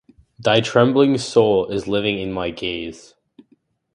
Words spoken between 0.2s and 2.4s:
Thy trembling soul is living in